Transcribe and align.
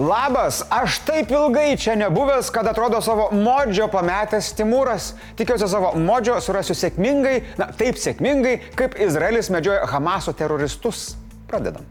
Labas, 0.00 0.62
aš 0.70 0.98
taip 1.04 1.30
ilgai 1.30 1.76
čia 1.76 1.92
nebuvęs, 1.94 2.48
kad 2.50 2.66
atrodo 2.66 3.02
savo 3.04 3.26
modžio 3.36 3.84
pametęs 3.92 4.54
Timūras. 4.56 5.10
Tikiuosi 5.36 5.66
savo 5.68 5.90
modžio 6.00 6.38
surasiu 6.40 6.72
sėkmingai, 6.72 7.34
na 7.60 7.66
taip 7.76 7.98
sėkmingai, 8.00 8.54
kaip 8.80 8.96
Izraelis 8.96 9.50
medžioja 9.52 9.84
Hamaso 9.90 10.32
teroristus. 10.32 11.18
Pradedam. 11.50 11.84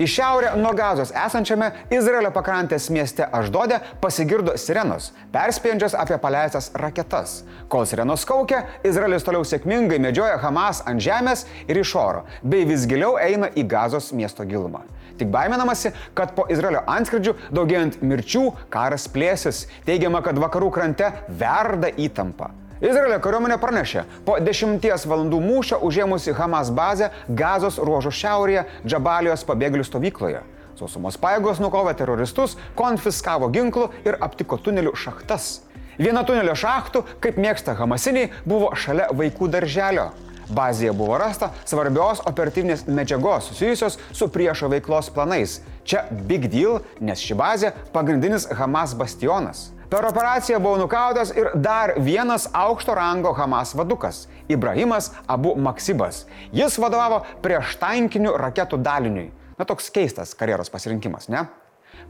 Į 0.00 0.06
šiaurę 0.08 0.54
nuo 0.56 0.70
gazos 0.72 1.10
esančiame 1.12 1.66
Izraelio 1.92 2.30
pakrantės 2.32 2.86
mieste 2.88 3.26
Aždodė 3.28 3.82
pasigirdo 4.00 4.54
sirenos, 4.56 5.10
perspėjančios 5.34 5.92
apie 5.92 6.16
paleistas 6.22 6.70
raketas. 6.72 7.42
Kol 7.68 7.84
sirenos 7.84 8.24
kaukia, 8.24 8.62
Izraelis 8.80 9.28
toliau 9.28 9.44
sėkmingai 9.44 10.00
medžioja 10.00 10.40
Hamas 10.40 10.80
ant 10.88 11.04
žemės 11.04 11.44
ir 11.68 11.82
iš 11.82 11.92
oro, 12.00 12.24
bei 12.40 12.64
vis 12.64 12.88
giliau 12.88 13.20
eina 13.20 13.52
į 13.52 13.66
gazos 13.68 14.08
miesto 14.16 14.48
gilumą. 14.48 14.86
Tik 15.20 15.28
baiminamasi, 15.28 15.92
kad 16.16 16.32
po 16.32 16.46
Izraelio 16.48 16.80
antskridžių 16.88 17.34
daugėjant 17.52 17.98
mirčių 18.00 18.46
karas 18.72 19.04
plėsis. 19.12 19.66
Teigiama, 19.84 20.22
kad 20.24 20.38
vakarų 20.40 20.70
krante 20.72 21.10
verda 21.28 21.90
įtampa. 21.92 22.54
Izraelio 22.80 23.18
kariuomenė 23.20 23.58
pranešė, 23.60 24.06
po 24.24 24.38
dešimties 24.40 25.04
valandų 25.04 25.42
mūšio 25.44 25.82
užėmusi 25.84 26.32
Hamas 26.38 26.70
bazę 26.72 27.10
Gazos 27.28 27.76
ruožo 27.76 28.08
šiaurėje 28.08 28.64
Džabalijos 28.86 29.44
pabėgėlių 29.44 29.84
stovykloje. 29.84 30.40
Sausumos 30.80 31.20
pajėgos 31.20 31.60
nukovė 31.60 31.92
teroristus, 31.98 32.56
konfiskavo 32.78 33.50
ginklų 33.52 33.90
ir 34.08 34.16
aptiko 34.24 34.56
tunelių 34.56 34.94
šachtas. 34.96 35.58
Viena 36.00 36.24
tunelio 36.24 36.56
šachtų, 36.56 37.04
kaip 37.20 37.36
mėgsta 37.36 37.76
Hamasiniai, 37.76 38.32
buvo 38.48 38.72
šalia 38.72 39.10
vaikų 39.12 39.52
darželio. 39.52 40.08
Bazėje 40.50 40.92
buvo 40.96 41.18
rasta 41.20 41.50
svarbios 41.64 42.22
operatyvinės 42.26 42.86
medžiagos 42.90 43.50
susijusios 43.50 43.98
su 44.12 44.28
priešo 44.28 44.70
veiklos 44.72 45.10
planais. 45.14 45.60
Čia 45.84 46.04
big 46.10 46.48
deal, 46.50 46.80
nes 47.00 47.22
ši 47.22 47.36
bazė 47.38 47.74
pagrindinis 47.94 48.48
Hamas 48.58 48.94
bastionas. 48.98 49.70
Per 49.90 50.06
operaciją 50.06 50.60
buvo 50.62 50.76
nukautas 50.78 51.32
ir 51.34 51.48
dar 51.54 51.96
vienas 51.98 52.46
aukšto 52.54 52.94
rango 52.94 53.32
Hamas 53.34 53.74
vadukas- 53.74 54.28
Ibrahimas 54.54 55.10
Abu 55.26 55.56
Maksibas. 55.56 56.26
Jis 56.52 56.78
vadovavo 56.78 57.24
prieš 57.42 57.76
tankinių 57.78 58.36
raketų 58.38 58.78
daliniui. 58.78 59.30
Na 59.58 59.64
toks 59.64 59.90
keistas 59.90 60.34
karjeros 60.34 60.70
pasirinkimas, 60.70 61.28
ne? 61.28 61.46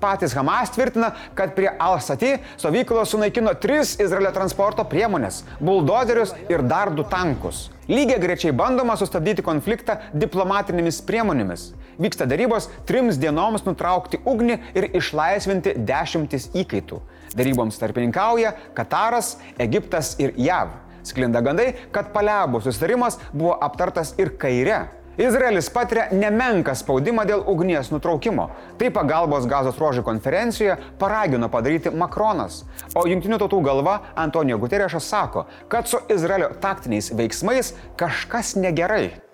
Patys 0.00 0.34
Hamas 0.36 0.70
tvirtina, 0.74 1.12
kad 1.34 1.54
prie 1.56 1.70
Al-Sati 1.78 2.36
stovyklos 2.56 3.10
sunaikino 3.10 3.54
tris 3.60 3.96
Izraelio 4.00 4.32
transporto 4.32 4.84
priemonės- 4.84 5.42
buldozerius 5.66 6.34
ir 6.48 6.62
dar 6.62 6.90
du 6.90 7.02
tankus. 7.02 7.70
Lygiai 7.88 8.20
grečiai 8.20 8.52
bandoma 8.52 8.96
sustabdyti 8.96 9.42
konfliktą 9.42 9.98
diplomatinėmis 10.14 11.02
priemonėmis. 11.02 11.72
Vyksta 11.98 12.26
darybos 12.26 12.68
trims 12.86 13.18
dienoms 13.18 13.64
nutraukti 13.66 14.20
ugnį 14.24 14.58
ir 14.74 14.84
išlaisvinti 14.94 15.74
dešimtis 15.74 16.48
įkaitų. 16.54 17.00
Daryboms 17.34 17.78
tarpininkauja 17.78 18.54
Kataras, 18.74 19.36
Egiptas 19.58 20.16
ir 20.18 20.32
JAV. 20.36 20.68
Sklinda 21.02 21.40
gandai, 21.40 21.74
kad 21.92 22.12
paliabų 22.12 22.60
susitarimas 22.62 23.18
buvo 23.32 23.56
aptartas 23.60 24.14
ir 24.18 24.34
kaire. 24.38 24.88
Izraelis 25.20 25.68
patiria 25.68 26.06
nemenką 26.16 26.72
spaudimą 26.78 27.26
dėl 27.28 27.42
ugnies 27.52 27.90
nutraukimo. 27.92 28.48
Tai 28.80 28.88
pagalbos 28.94 29.44
gazos 29.50 29.76
ruožai 29.80 30.04
konferencijoje 30.06 30.78
paragino 30.98 31.50
padaryti 31.52 31.92
Makronas. 31.92 32.62
O 32.96 33.04
jungtinių 33.04 33.42
tautų 33.42 33.60
galva 33.66 33.98
Antonijo 34.16 34.56
Guterešas 34.62 35.12
sako, 35.12 35.44
kad 35.68 35.90
su 35.92 36.00
Izraelio 36.08 36.54
taktiniais 36.62 37.12
veiksmais 37.12 37.74
kažkas 38.00 38.56
negerai. 38.56 39.29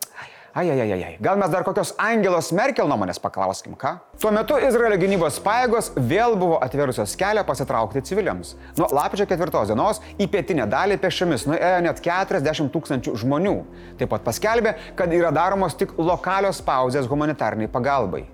Ajajajajai. 0.57 1.19
Gal 1.21 1.37
mes 1.37 1.51
dar 1.53 1.65
kokios 1.67 1.91
Angelos 2.01 2.47
Merkel 2.57 2.89
nuomonės 2.89 3.19
paklauskim, 3.21 3.75
ką? 3.77 3.91
Tuo 4.23 4.31
metu 4.33 4.57
Izraelio 4.57 4.97
gynybos 5.03 5.37
pajėgos 5.45 5.91
vėl 6.01 6.33
buvo 6.41 6.57
atverusios 6.65 7.13
kelią 7.21 7.43
pasitraukti 7.45 8.01
civiliams. 8.09 8.55
Nuo 8.81 8.89
lapkričio 8.97 9.27
4 9.29 9.67
dienos 9.69 10.01
į 10.17 10.31
pietinę 10.33 10.65
dalį 10.73 10.97
pešiomis 11.03 11.45
nuėjo 11.51 11.83
net 11.85 12.01
40 12.01 12.73
tūkstančių 12.73 13.14
žmonių. 13.20 13.55
Taip 14.01 14.14
pat 14.14 14.25
paskelbė, 14.25 14.73
kad 14.97 15.13
yra 15.13 15.35
daromos 15.36 15.77
tik 15.77 15.92
lokalios 16.01 16.64
pauzės 16.64 17.13
humanitarniai 17.13 17.69
pagalbai. 17.69 18.25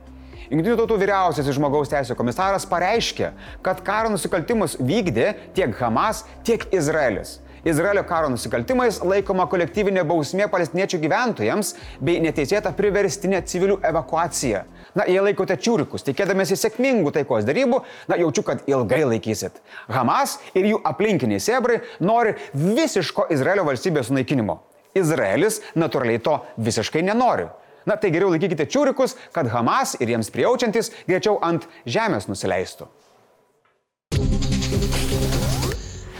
Junktinių 0.53 0.79
tautų 0.79 1.03
vyriausiasis 1.03 1.57
žmogaus 1.59 1.91
teisų 1.91 2.15
komisaras 2.15 2.69
pareiškė, 2.71 3.33
kad 3.67 3.83
karo 3.83 4.15
nusikaltimus 4.15 4.79
vykdė 4.79 5.33
tiek 5.57 5.75
Hamas, 5.81 6.23
tiek 6.47 6.71
Izraelis. 6.71 7.41
Izraelio 7.65 8.03
karo 8.03 8.27
nusikaltimais 8.33 8.97
laikoma 9.07 9.45
kolektyvinė 9.47 10.03
bausmė 10.03 10.49
palestiniečių 10.51 10.99
gyventojams 11.05 11.69
bei 12.03 12.19
neteisėta 12.25 12.73
priverstinė 12.75 13.39
civilių 13.47 13.77
evakuacija. 13.87 14.65
Na, 14.99 15.05
jei 15.07 15.23
laikote 15.23 15.55
čiūrikus, 15.63 16.03
tikėdamėsi 16.09 16.59
sėkmingų 16.59 17.13
taikos 17.15 17.47
darybų, 17.47 17.79
na, 18.11 18.19
jaučiu, 18.19 18.43
kad 18.49 18.65
ilgai 18.67 19.05
laikysit. 19.07 19.61
Hamas 19.87 20.41
ir 20.59 20.67
jų 20.73 20.81
aplinkiniai 20.91 21.39
sebrai 21.39 21.79
nori 22.03 22.35
visiško 22.51 23.29
Izraelio 23.31 23.69
valstybės 23.71 24.11
sunaikinimo. 24.11 24.59
Izraelis 24.99 25.61
natūraliai 25.79 26.19
to 26.27 26.41
visiškai 26.59 27.05
nenori. 27.07 27.47
Na 27.87 27.95
tai 27.95 28.11
geriau 28.15 28.35
laikykite 28.35 28.67
čiūrikus, 28.67 29.15
kad 29.31 29.47
Hamas 29.55 29.95
ir 30.03 30.11
jiems 30.11 30.35
priaučiantis 30.35 30.91
greičiau 31.07 31.39
ant 31.47 31.71
žemės 31.87 32.27
nusileistų. 32.27 32.91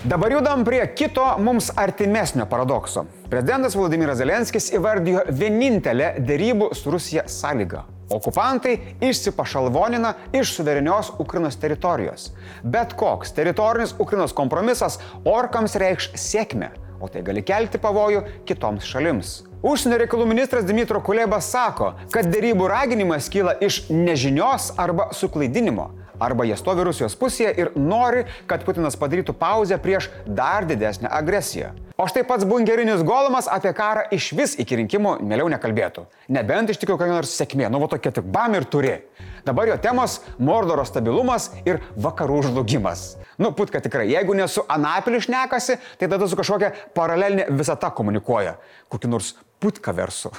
Dabar 0.05 0.33
judam 0.33 0.65
prie 0.65 0.83
kito 0.95 1.25
mums 1.39 1.69
artimesnio 1.79 2.47
paradokso. 2.51 3.05
Prezidentas 3.31 3.77
Vladimiras 3.79 4.17
Zelenskis 4.19 4.65
įvardijo 4.75 5.21
vienintelę 5.31 6.09
dėrybų 6.27 6.73
su 6.75 6.91
Rusija 6.91 7.23
sąlygą. 7.31 7.85
Okupantai 8.11 8.73
išsipašalvonina 8.99 10.11
iš 10.35 10.57
suverenios 10.57 11.13
Ukrainos 11.23 11.55
teritorijos. 11.63 12.33
Bet 12.65 12.97
koks 12.99 13.31
teritorinis 13.39 13.95
Ukrainos 13.95 14.35
kompromisas 14.35 14.99
orkams 15.23 15.79
reikš 15.79 16.11
sėkmę, 16.19 16.73
o 16.99 17.07
tai 17.07 17.23
gali 17.23 17.47
kelti 17.47 17.79
pavojų 17.79 18.27
kitoms 18.51 18.91
šalims. 18.91 19.37
Užsienio 19.63 20.03
reikalų 20.03 20.27
ministras 20.27 20.67
Dimitro 20.67 20.99
Kulebas 20.99 21.55
sako, 21.55 21.95
kad 22.11 22.27
dėrybų 22.27 22.67
raginimas 22.75 23.31
kyla 23.31 23.55
iš 23.63 23.85
nežinios 23.95 24.73
arba 24.83 25.13
suklaidinimo 25.15 25.93
arba 26.23 26.47
jie 26.47 26.57
stovi 26.59 26.87
Rusijos 26.87 27.17
pusėje 27.19 27.53
ir 27.59 27.73
nori, 27.77 28.25
kad 28.47 28.65
Putinas 28.67 28.99
padarytų 28.99 29.35
pauzę 29.39 29.79
prieš 29.83 30.09
dar 30.27 30.67
didesnę 30.69 31.11
agresiją. 31.11 31.73
O 31.99 32.07
štai 32.11 32.25
pats 32.27 32.47
bunkerinis 32.49 33.05
golumas 33.07 33.47
apie 33.51 33.71
karą 33.77 34.07
iš 34.15 34.31
vis 34.35 34.57
iki 34.59 34.79
rinkimų 34.81 35.19
mieliau 35.23 35.51
nekalbėtų. 35.53 36.07
Nebent 36.35 36.73
iš 36.73 36.81
tikrųjų 36.83 37.03
kokia 37.03 37.19
nors 37.19 37.35
sėkmė, 37.39 37.69
nu 37.71 37.83
va 37.83 37.91
tokia 37.93 38.15
tik 38.17 38.27
bam 38.33 38.57
ir 38.59 38.67
turi. 38.67 38.97
Dabar 39.47 39.69
jo 39.69 39.77
temos- 39.77 40.21
Mordoro 40.49 40.85
stabilumas 40.87 41.51
ir 41.67 41.81
vakarų 41.97 42.43
žlugimas. 42.49 43.17
Nu, 43.39 43.53
putka 43.53 43.81
tikrai, 43.81 44.09
jeigu 44.09 44.35
nesu 44.35 44.65
Anapiliu 44.69 45.21
šnekasi, 45.21 45.79
tai 45.99 46.09
tada 46.09 46.29
su 46.29 46.37
kažkokia 46.37 46.73
paralelinė 46.95 47.51
visata 47.51 47.91
komunikuoja. 47.91 48.57
Kokiu 48.89 49.09
nors 49.11 49.35
putka 49.63 49.95
versu. 49.95 50.33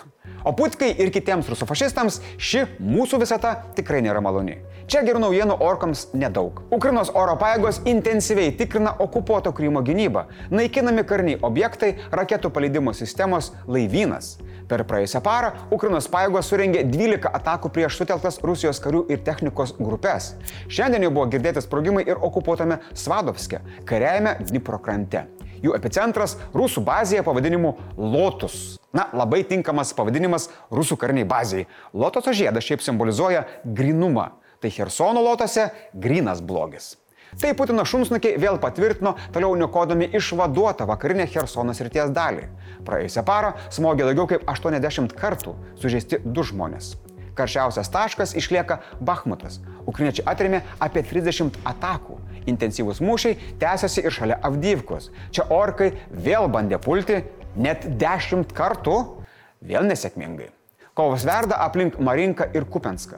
O 0.43 0.51
putkai 0.51 0.89
ir 0.99 1.07
kitiems 1.15 1.47
rusų 1.47 1.63
fašistams 1.69 2.19
ši 2.35 2.65
mūsų 2.83 3.21
visata 3.21 3.53
tikrai 3.77 4.01
nėra 4.03 4.19
maloni. 4.23 4.57
Čia 4.91 5.05
gerų 5.07 5.21
naujienų 5.23 5.55
orkams 5.63 6.09
nedaug. 6.11 6.59
Ukrainos 6.75 7.07
oro 7.15 7.37
pajėgos 7.39 7.79
intensyviai 7.87 8.51
tikrina 8.59 8.91
okupuoto 9.05 9.53
Krymo 9.55 9.79
gynybą. 9.87 10.25
Naikinami 10.51 11.05
kariniai 11.07 11.39
objektai, 11.47 11.93
raketų 12.11 12.51
paleidimo 12.51 12.91
sistemos, 12.91 13.53
laivynas. 13.67 14.33
Per 14.67 14.83
praėjusią 14.89 15.21
parą 15.23 15.53
Ukrainos 15.71 16.09
pajėgos 16.11 16.51
surengė 16.51 16.83
12 16.91 17.31
atakų 17.39 17.71
prieš 17.71 18.01
sutelktas 18.01 18.41
Rusijos 18.43 18.83
karių 18.83 19.05
ir 19.15 19.23
technikos 19.23 19.75
grupės. 19.79 20.33
Šiandien 20.67 21.07
jau 21.07 21.13
buvo 21.15 21.29
girdėti 21.31 21.63
sprogimai 21.63 22.03
ir 22.03 22.19
okupuotame 22.19 22.81
Svadovske, 22.91 23.63
kariajame 23.87 24.35
Dnipro 24.43 24.83
krante. 24.83 25.23
Jų 25.63 25.75
epicentras 25.77 26.35
rusų 26.55 26.83
bazėje 26.83 27.23
pavadinimu 27.23 27.75
Lotus. 27.97 28.79
Na, 28.93 29.07
labai 29.15 29.41
tinkamas 29.47 29.93
pavadinimas 29.95 30.49
rusų 30.73 30.97
kariniai 30.99 31.27
baziai. 31.27 31.67
Lotoso 31.93 32.33
žiedas 32.35 32.67
šiaip 32.67 32.83
simbolizuoja 32.83 33.45
grinumą. 33.63 34.33
Tai 34.59 34.71
Hersono 34.71 35.23
lotose 35.23 35.69
grinas 35.93 36.43
blogis. 36.43 36.93
Tai 37.39 37.53
Putino 37.57 37.85
šunsnukiai 37.87 38.37
vėl 38.37 38.59
patvirtino, 38.61 39.15
toliau 39.33 39.55
niokodami 39.57 40.11
išvaduotą 40.19 40.85
vakarinę 40.89 41.25
Hersonos 41.33 41.81
ryties 41.81 42.13
dalį. 42.13 42.45
Praėjusią 42.85 43.23
parą 43.25 43.55
smogė 43.73 44.05
daugiau 44.09 44.29
kaip 44.35 44.45
80 44.49 45.17
kartų, 45.17 45.55
sužeisti 45.81 46.21
du 46.23 46.45
žmonės. 46.45 46.93
Karščiausias 47.37 47.89
taškas 47.93 48.35
išlieka 48.37 48.79
Bakhmutas. 49.01 49.59
Ukriniečiai 49.89 50.27
atrėmė 50.29 50.61
apie 50.83 51.03
30 51.09 51.59
atakų. 51.65 52.19
Intensyvūs 52.49 53.01
mūšiai 53.03 53.37
tęsiasi 53.61 54.03
ir 54.03 54.13
šalia 54.13 54.39
Avdyvkos. 54.43 55.09
Čia 55.33 55.47
orkai 55.53 55.93
vėl 56.11 56.49
bandė 56.51 56.79
pulti, 56.83 57.23
net 57.55 57.87
dešimt 57.99 58.53
kartų, 58.55 58.97
vėl 59.63 59.87
nesėkmingai. 59.87 60.51
Kovos 60.93 61.25
verda 61.25 61.57
aplink 61.63 61.97
Marinką 61.97 62.51
ir 62.53 62.67
Kupenską. 62.69 63.17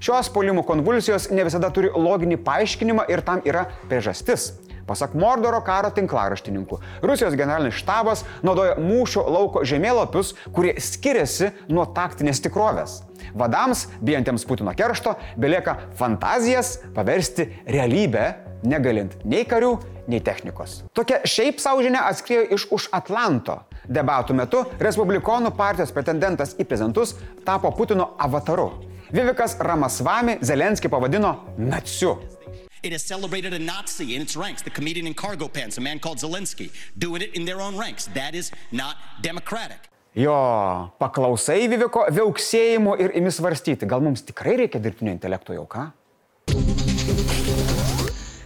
Šios 0.00 0.30
polimų 0.32 0.62
konvulsijos 0.64 1.28
ne 1.34 1.44
visada 1.44 1.68
turi 1.76 1.90
loginį 1.92 2.38
paaiškinimą 2.46 3.04
ir 3.12 3.20
tam 3.26 3.42
yra 3.44 3.66
priežastis. 3.90 4.54
Pasak 4.90 5.12
Mordoro 5.14 5.60
karo 5.62 5.92
tinklaraštininkų, 5.94 6.80
Rusijos 7.06 7.36
generalinis 7.38 7.78
štabas 7.78 8.24
naudoja 8.42 8.74
mūšio 8.82 9.22
lauko 9.30 9.62
žemėlapius, 9.62 10.32
kurie 10.50 10.72
skiriasi 10.82 11.52
nuo 11.70 11.84
taktinės 11.94 12.42
tikrovės. 12.42 12.96
Vadams, 13.38 13.84
bijantiems 14.02 14.42
Putino 14.48 14.74
keršto, 14.74 15.14
belieka 15.38 15.76
fantazijas 15.94 16.80
paversti 16.96 17.46
realybę, 17.70 18.24
negalint 18.66 19.14
nei 19.22 19.46
karių, 19.46 19.76
nei 20.10 20.18
technikos. 20.26 20.80
Tokia 20.96 21.22
šiaip 21.28 21.62
savo 21.62 21.84
žinia 21.86 22.08
atskriejo 22.10 22.48
iš 22.56 22.66
už 22.74 22.88
Atlanto. 22.96 23.60
Debatų 23.86 24.34
metu 24.42 24.64
Respublikonų 24.82 25.54
partijos 25.54 25.94
pretendentas 25.94 26.56
į 26.58 26.66
prezidentus 26.66 27.14
tapo 27.46 27.70
Putino 27.78 28.16
avataru. 28.18 28.72
Vivikas 29.14 29.56
Ramasvami 29.58 30.40
Zelenskį 30.42 30.90
pavadino 30.90 31.36
naciu. 31.58 32.18
It 32.82 32.92
has 32.92 33.02
celebrated 33.02 33.52
a 33.52 33.58
Nazi 33.58 34.14
in 34.14 34.22
its 34.22 34.36
ranks, 34.36 34.62
the 34.62 34.70
comedian 34.70 35.06
in 35.06 35.12
cargo 35.12 35.48
pants, 35.48 35.76
a 35.76 35.82
man 35.82 35.98
called 35.98 36.16
Zelensky, 36.16 36.70
doing 36.96 37.20
it 37.20 37.34
in 37.34 37.44
their 37.44 37.60
own 37.60 37.76
ranks. 37.76 38.06
That 38.14 38.34
is 38.34 38.50
not 38.72 38.96
democratic. 39.20 39.90
Jo, 40.16 40.88
paklausai 40.98 41.68
Viviko 41.68 42.06
veuksėjimų 42.08 42.96
ir 43.04 43.12
imi 43.20 43.30
svarstyti, 43.30 43.86
gal 43.86 44.00
mums 44.00 44.24
tikrai 44.24 44.56
reikia 44.62 44.80
dirbtinio 44.80 45.12
intelekto 45.12 45.52
jau 45.54 45.66
ką? 45.68 45.90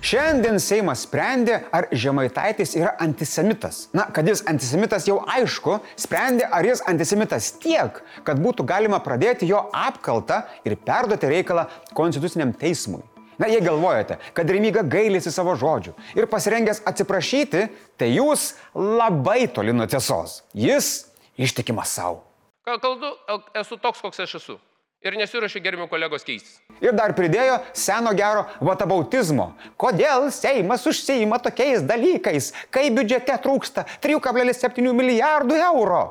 Šiandien 0.04 0.58
Seimas 0.60 1.06
sprendė, 1.06 1.62
ar 1.72 1.86
Žemaitaitis 1.94 2.74
yra 2.76 2.90
antisemitas. 3.00 3.86
Na, 3.94 4.10
kad 4.12 4.26
jis 4.28 4.42
antisemitas 4.50 5.06
jau 5.08 5.22
aišku, 5.30 5.78
sprendė, 5.96 6.50
ar 6.50 6.66
jis 6.66 6.82
antisemitas 6.90 7.54
tiek, 7.62 8.02
kad 8.26 8.42
būtų 8.42 8.66
galima 8.68 8.98
pradėti 9.00 9.48
jo 9.48 9.62
apkaltą 9.72 10.42
ir 10.66 10.76
perduoti 10.76 11.32
reikalą 11.38 11.70
Konstituciniam 11.96 12.52
teismui. 12.52 13.06
Na, 13.38 13.48
jei 13.50 13.62
galvojate, 13.64 14.18
kad 14.36 14.50
Remyga 14.50 14.84
gailisi 14.86 15.32
savo 15.34 15.56
žodžių 15.58 15.94
ir 16.18 16.28
pasirengęs 16.30 16.84
atsiprašyti, 16.86 17.66
tai 17.98 18.12
jūs 18.14 18.52
labai 18.74 19.48
toli 19.52 19.74
nuo 19.74 19.88
tiesos. 19.90 20.42
Jis 20.54 21.10
ištikimas 21.40 21.96
savo. 21.98 22.22
Kaldu, 22.64 23.10
esu 23.58 23.76
toks, 23.76 24.00
koks 24.04 24.24
aš 24.24 24.38
esu 24.40 24.60
ir 25.04 25.16
nesiuošiu 25.20 25.60
gerbimo 25.60 25.86
kolegos 25.88 26.24
keistis. 26.24 26.56
Ir 26.80 26.94
dar 26.96 27.12
pridėjo 27.16 27.58
seno 27.76 28.14
gero 28.16 28.46
vatabautizmo. 28.64 29.50
Kodėl 29.80 30.30
Seimas 30.32 30.86
užsieima 30.88 31.38
tokiais 31.44 31.84
dalykais, 31.84 32.52
kai 32.72 32.88
biudžete 32.94 33.36
trūksta 33.44 33.84
3,7 34.04 34.92
milijardų 34.96 35.60
eurų? 35.68 36.04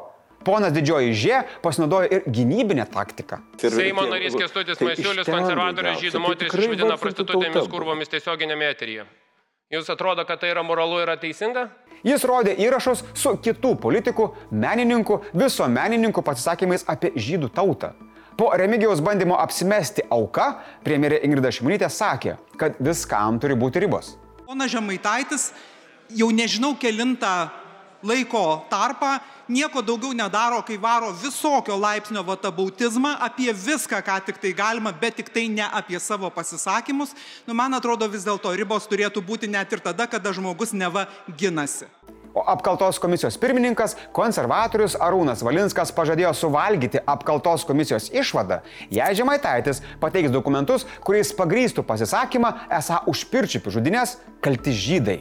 Ponas 0.44 0.74
Didžioji 0.76 1.14
Žė 1.18 1.42
pasinaudojo 1.64 2.10
ir 2.12 2.28
gynybinę 2.28 2.86
taktiką. 2.92 3.40
Seimo 3.64 4.06
narys 4.10 4.36
Kestutis 4.38 4.80
tai 4.80 4.92
Masiulis, 4.92 5.28
konservatorius 5.28 6.02
žydų 6.04 6.16
tai 6.18 6.24
moteris 6.24 6.58
išvadino 6.60 6.98
prostitutėmis 7.02 7.70
kurvomis 7.72 8.12
tiesioginėme 8.12 8.72
eteryje. 8.74 9.08
Jūs 9.74 9.90
atrodo, 9.90 10.22
kad 10.30 10.42
tai 10.42 10.52
yra 10.54 10.62
moralu 10.62 11.00
ir 11.02 11.10
teisinga? 11.18 11.70
Jis 12.06 12.26
rodė 12.28 12.54
įrašus 12.60 13.06
su 13.18 13.32
kitų 13.42 13.78
politikų, 13.82 14.28
menininkų, 14.52 15.22
visuomenininkų 15.40 16.24
pasisakymais 16.28 16.84
apie 16.92 17.14
žydų 17.16 17.50
tautą. 17.56 17.94
Po 18.38 18.50
Remigijaus 18.58 19.02
bandymo 19.06 19.38
apsimesti 19.40 20.04
auka, 20.12 20.60
premjerė 20.84 21.22
Ingrida 21.26 21.52
Šimonytė 21.54 21.90
sakė, 21.90 22.36
kad 22.60 22.78
viskam 22.82 23.40
turi 23.42 23.56
būti 23.58 23.82
ribos. 23.84 24.16
Pona 24.46 24.68
Žemaitaitis 24.70 25.52
jau 26.18 26.30
nežinau 26.34 26.74
kilintą 26.82 27.34
laiko 28.04 28.66
tarpą 28.70 29.16
nieko 29.54 29.84
daugiau 29.86 30.14
nedaro, 30.18 30.62
kai 30.66 30.80
varo 30.82 31.12
visokio 31.22 31.78
laipsnio 31.80 32.24
vatabautizmą 32.26 33.16
apie 33.28 33.54
viską, 33.54 34.02
ką 34.06 34.20
tik 34.28 34.42
tai 34.42 34.54
galima, 34.58 34.92
bet 34.92 35.20
tik 35.22 35.30
tai 35.34 35.48
ne 35.50 35.66
apie 35.70 36.00
savo 36.02 36.32
pasisakymus. 36.34 37.14
Nu, 37.48 37.54
man 37.58 37.78
atrodo, 37.78 38.10
vis 38.10 38.26
dėlto 38.26 38.56
ribos 38.58 38.90
turėtų 38.90 39.22
būti 39.26 39.52
net 39.52 39.72
ir 39.74 39.84
tada, 39.86 40.10
kada 40.10 40.34
žmogus 40.34 40.74
neva 40.74 41.08
ginasi. 41.38 41.90
O 42.34 42.42
apkaltos 42.50 42.98
komisijos 42.98 43.36
pirmininkas, 43.38 43.94
konservatorius 44.16 44.96
Arūnas 44.98 45.44
Valinskas 45.46 45.92
pažadėjo 45.94 46.32
suvalgyti 46.34 47.04
apkaltos 47.06 47.66
komisijos 47.70 48.10
išvadą, 48.10 48.64
jei 48.90 49.20
Žemaitaitis 49.20 49.84
pateiks 50.02 50.34
dokumentus, 50.34 50.88
kuriais 51.06 51.30
pagrystų 51.38 51.86
pasisakymą 51.86 52.56
esą 52.80 53.04
už 53.14 53.28
pirčiupių 53.30 53.76
žudinės 53.78 54.18
kalti 54.42 54.74
žydai. 54.74 55.20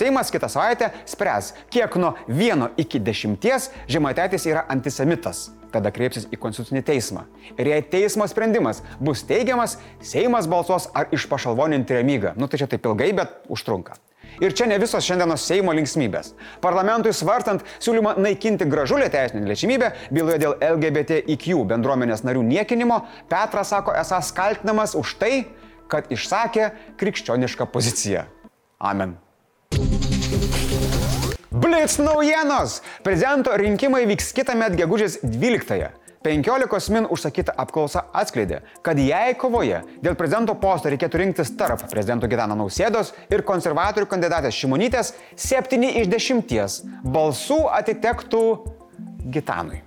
Seimas 0.00 0.32
kitą 0.32 0.48
savaitę 0.48 0.90
spręs, 1.04 1.52
kiek 1.70 1.96
nuo 2.00 2.14
1 2.28 2.68
iki 2.80 3.00
10 3.00 3.48
Žemaitaitis 3.88 4.46
yra 4.48 4.64
antisemitas. 4.68 5.50
Tada 5.70 5.92
kreipsis 5.92 6.24
į 6.32 6.38
Konstitucinį 6.40 6.82
teismą. 6.88 7.26
Ir 7.60 7.68
jei 7.68 7.82
teismo 7.84 8.24
sprendimas 8.28 8.80
bus 8.98 9.22
teigiamas, 9.28 9.76
Seimas 10.00 10.48
balsuos 10.48 10.88
ar 10.96 11.12
išpašalvoninti 11.12 12.00
remygą. 12.00 12.32
Nu 12.40 12.48
tai 12.48 12.62
čia 12.62 12.70
taip 12.70 12.88
ilgai, 12.88 13.12
bet 13.12 13.36
užtrunka. 13.52 14.00
Ir 14.40 14.56
čia 14.56 14.70
ne 14.70 14.80
visos 14.80 15.04
šiandienos 15.04 15.44
Seimo 15.44 15.76
linksmybės. 15.76 16.32
Parlamentui 16.64 17.12
svarstant 17.12 17.64
siūlymą 17.76 18.16
naikinti 18.24 18.64
gražulę 18.64 19.12
teisinę 19.12 19.44
neliečiamybę 19.44 19.92
byloje 20.08 20.40
dėl 20.40 20.54
LGBTIQ 20.64 21.64
bendruomenės 21.68 22.24
narių 22.24 22.46
niekinimo, 22.48 23.02
Petras 23.28 23.74
sako 23.74 23.92
esas 24.00 24.32
kaltinamas 24.32 24.96
už 24.96 25.18
tai, 25.20 25.34
kad 25.92 26.08
išsakė 26.08 26.70
krikščionišką 26.96 27.68
poziciją. 27.68 28.24
Amen. 28.80 29.18
Blitz 31.50 31.98
naujienos! 31.98 32.80
Prezidento 33.02 33.56
rinkimai 33.56 34.04
vyks 34.06 34.30
kitą 34.36 34.54
metą 34.58 34.78
gegužės 34.78 35.18
12-ąją. 35.24 35.90
15 36.22 36.92
min 36.92 37.06
užsakyta 37.08 37.54
apklausa 37.56 38.02
atskleidė, 38.12 38.60
kad 38.84 38.98
jei 39.00 39.32
kovoje 39.40 39.80
dėl 40.04 40.18
prezidento 40.20 40.54
posto 40.60 40.92
reikėtų 40.92 41.22
rinktis 41.22 41.54
tarp 41.56 41.86
prezidento 41.88 42.28
Gitano 42.28 42.58
Nausėdos 42.60 43.14
ir 43.32 43.42
konservatorių 43.48 44.08
kandidatės 44.10 44.58
Šimonytės, 44.60 45.14
7 45.40 45.88
iš 46.04 46.12
10 46.12 46.80
balsų 47.08 47.62
atitektų 47.80 48.44
Gitanui. 49.32 49.80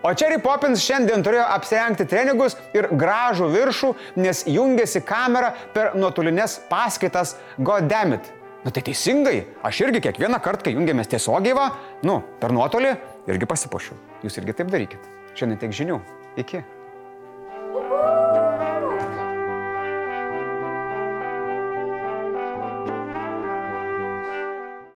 O 0.02 0.10
Cherry 0.18 0.40
Poppins 0.42 0.82
šiandien 0.82 1.22
turėjo 1.22 1.44
apsirengti 1.54 2.08
treningus 2.10 2.56
ir 2.74 2.88
gražų 2.90 3.52
viršų, 3.54 3.92
nes 4.18 4.42
jungiasi 4.50 5.04
kamera 5.06 5.52
per 5.76 5.94
nuotolinės 5.94 6.58
paskaitas 6.72 7.36
Goddammit. 7.62 8.32
Na 8.66 8.74
tai 8.74 8.82
teisingai, 8.90 9.44
aš 9.66 9.86
irgi 9.86 10.02
kiekvieną 10.08 10.42
kartą, 10.42 10.66
kai 10.68 10.76
jungiamės 10.76 11.10
tiesiogiai, 11.14 11.54
va, 11.58 11.70
nu, 12.06 12.20
per 12.42 12.54
nuotolį, 12.54 12.98
irgi 13.30 13.54
pasipuošiu. 13.54 13.98
Jūs 14.26 14.42
irgi 14.42 14.58
taip 14.58 14.74
darykit. 14.74 15.10
Šiandien 15.38 15.62
tiek 15.62 15.82
žinių. 15.84 16.02
Iki. 16.42 16.66